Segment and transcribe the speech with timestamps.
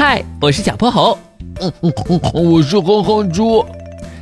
[0.00, 1.18] 嗨，我是小泼猴。
[1.60, 3.66] 嗯嗯嗯，我是哼哼猪。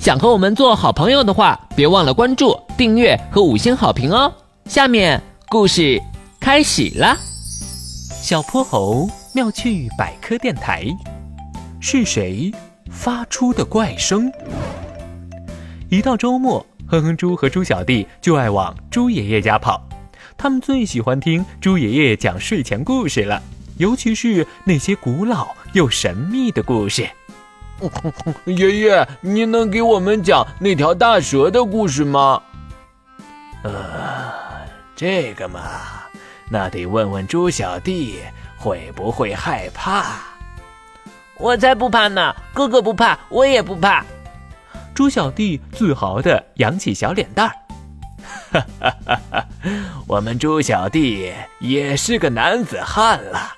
[0.00, 4.34] 想和我们做好朋友的话，别忘了关注、订阅和五星好评哦。
[4.64, 6.02] 下面故事
[6.40, 7.16] 开始了。
[8.20, 10.84] 小泼猴妙趣百科电台，
[11.80, 12.50] 是谁
[12.90, 14.28] 发出的怪声？
[15.88, 19.80] 一到周末，哼哼猪和猪小弟就爱往猪爷爷家跑。
[20.36, 23.40] 他们最喜欢听猪爷爷讲睡前故事了，
[23.80, 27.08] 尤其是那些古老又神秘的故事。
[28.44, 32.42] 爷爷，您能给我们讲那条大蛇的故事吗？
[33.64, 34.30] 呃，
[34.94, 35.60] 这个嘛，
[36.50, 38.18] 那得问问猪小弟
[38.58, 40.16] 会不会害怕。
[41.38, 44.04] 我才不怕呢，哥哥不怕，我也不怕。
[44.94, 47.56] 猪小弟自豪地扬起小脸蛋儿。
[48.52, 49.20] 哈哈哈！
[49.30, 49.46] 哈，
[50.06, 53.54] 我们猪小弟也是个男子汉了，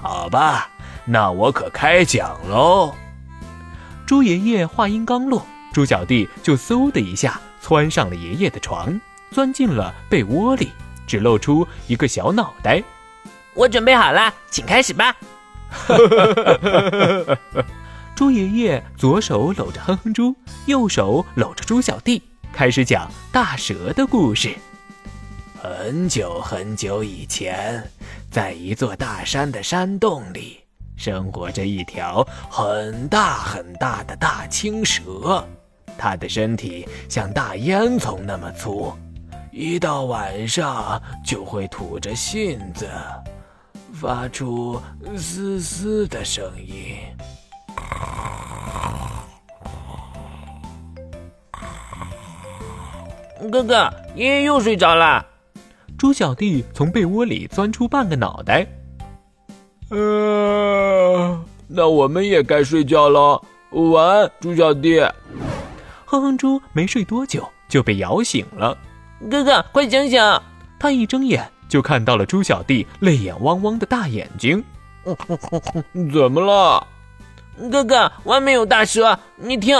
[0.00, 0.70] 好吧，
[1.04, 2.94] 那我可开讲喽。
[4.06, 8.98] 猪爷爷话音刚落，猪小弟就嗖的一下窜上了爷爷的床，
[9.30, 10.70] 钻进了被窝里，
[11.06, 12.82] 只露出一个小脑袋。
[13.54, 15.14] 我准备好了，请开始吧。
[18.14, 20.34] 猪爷爷左手搂着哼哼猪，
[20.66, 22.22] 右手搂着猪小弟。
[22.52, 24.54] 开始讲大蛇的故事。
[25.60, 27.90] 很久很久以前，
[28.30, 30.60] 在一座大山的山洞里，
[30.96, 35.42] 生活着一条很大很大的大青蛇。
[35.96, 38.92] 它的身体像大烟囱那么粗，
[39.50, 42.86] 一到晚上就会吐着信子，
[43.94, 44.80] 发出
[45.16, 46.98] 嘶嘶的声音。
[53.50, 55.24] 哥哥，爷爷又睡着了。
[55.98, 58.64] 猪小弟从被窝里钻出半个脑袋。
[59.90, 63.42] 呃，那我们也该睡觉了。
[63.72, 65.00] 晚安，猪小弟。
[66.04, 68.78] 哼哼猪没睡多久就被摇醒了。
[69.28, 70.22] 哥哥，快醒醒！
[70.78, 74.62] 他一睁眼就看到了猪小弟泪眼汪汪的大眼睛。
[76.12, 76.86] 怎么了？
[77.72, 79.76] 哥哥，外面有大蛇，你听。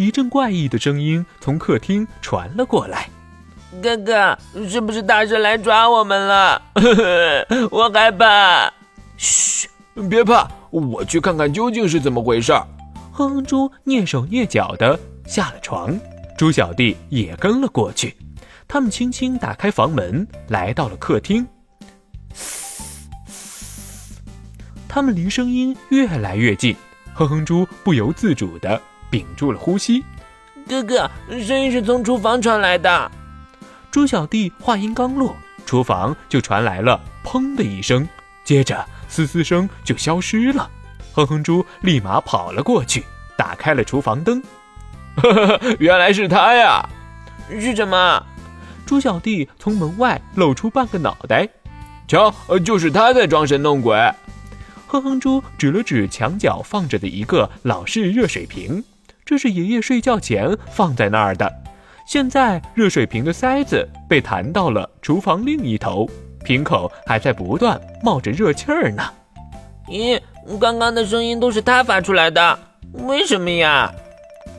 [0.00, 3.06] 一阵怪异的声音从客厅传了过来。
[3.82, 6.62] 哥哥，是不是大蛇来抓我们了？
[7.70, 8.72] 我害怕。
[9.18, 9.68] 嘘，
[10.08, 12.50] 别怕，我去看看究竟是怎么回事。
[13.12, 15.94] 哼哼猪蹑手蹑脚的下了床，
[16.38, 18.16] 猪小弟也跟了过去。
[18.66, 21.46] 他们轻轻打开房门，来到了客厅。
[24.88, 26.74] 他们离声音越来越近，
[27.12, 28.80] 哼哼猪不由自主的。
[29.10, 30.04] 屏住了呼吸，
[30.68, 31.10] 哥哥，
[31.44, 33.10] 声音是从厨房传来的。
[33.90, 38.08] 猪小弟话音刚落，厨房就传来了“砰”的一声，
[38.44, 40.70] 接着嘶嘶声就消失了。
[41.12, 43.04] 哼哼猪立马跑了过去，
[43.36, 44.40] 打开了厨房灯。
[45.80, 46.88] 原来是他呀！
[47.50, 48.24] 是什么？
[48.86, 51.48] 猪小弟从门外露出半个脑袋，
[52.06, 52.32] 瞧，
[52.64, 53.98] 就是他在装神弄鬼。
[54.86, 58.82] 哼哼猪指了指墙角放着的一个老式热水瓶。
[59.30, 61.48] 这是爷爷睡觉前放在那儿的。
[62.04, 66.10] 现在热水瓶的塞子被弹到了厨房另一头，
[66.42, 69.04] 瓶口还在不断冒着热气儿呢。
[69.86, 70.20] 咦，
[70.58, 72.58] 刚刚的声音都是他发出来的，
[73.06, 73.94] 为什么呀？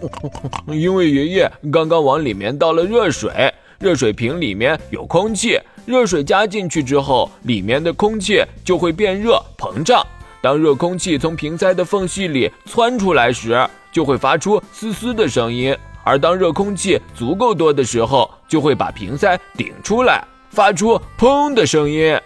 [0.72, 10.02] 因为爷爷刚刚往里面倒了热水，热水瓶里面有空气，热水加进去之后，里面的空气就会变热膨胀。
[10.42, 22.20] 当热空气从瓶塞的缝隙里窜出来时，就会发出嘶嘶的声音，而当热空气足够多的时候，就会把瓶塞顶出来，发出砰的声音。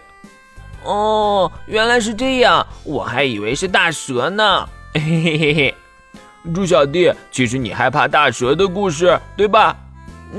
[0.84, 4.70] 哦，原来是这样，我还以为是大蛇呢。
[4.94, 5.76] 嘿嘿嘿嘿，
[6.54, 9.76] 猪小弟，其实你害怕大蛇的故事，对吧？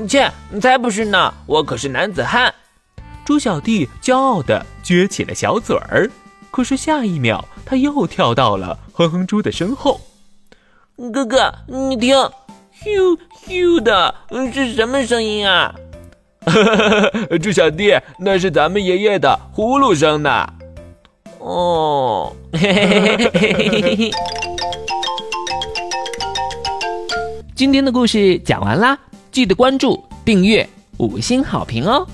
[0.07, 2.53] 切，才不是呢，我可是男子汉。
[3.25, 6.09] 猪小弟骄傲地撅起了小嘴儿，
[6.49, 9.99] 可是下一秒，他又跳到了哼哼猪的身后。
[10.97, 12.15] 哥哥，你听，
[12.83, 13.15] 咻
[13.47, 14.15] 咻的，
[14.51, 15.75] 是什么声音啊？
[17.39, 20.47] 猪小弟，那是咱们爷爷的呼噜声呢。
[21.37, 24.11] 哦，嘿嘿嘿嘿嘿嘿
[27.55, 28.97] 今天的故事讲完啦，
[29.31, 30.67] 记得关注、订阅、
[30.97, 32.07] 五星好评哦。